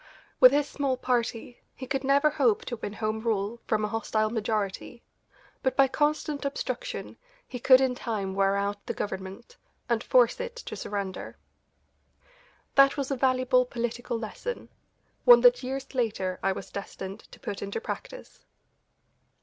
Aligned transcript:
With 0.39 0.51
his 0.51 0.67
small 0.67 0.97
party 0.97 1.61
he 1.75 1.85
could 1.85 2.03
never 2.03 2.31
hope 2.31 2.65
to 2.65 2.75
win 2.77 2.93
home 2.93 3.19
rule 3.19 3.59
from 3.67 3.85
a 3.85 3.87
hostile 3.87 4.31
majority, 4.31 5.03
but 5.61 5.75
by 5.77 5.87
constant 5.87 6.43
obstruction 6.43 7.17
he 7.47 7.59
could 7.59 7.79
in 7.79 7.93
time 7.93 8.33
wear 8.33 8.55
out 8.57 8.83
the 8.87 8.95
Government, 8.95 9.57
and 9.87 10.03
force 10.03 10.39
it 10.39 10.55
to 10.55 10.75
surrender. 10.75 11.37
That 12.73 12.97
was 12.97 13.11
a 13.11 13.15
valuable 13.15 13.63
political 13.63 14.17
lesson, 14.17 14.69
one 15.23 15.41
that 15.41 15.61
years 15.61 15.93
later 15.93 16.39
I 16.41 16.51
was 16.51 16.71
destined 16.71 17.19
to 17.31 17.39
put 17.39 17.61
into 17.61 17.79
practice. 17.79 18.43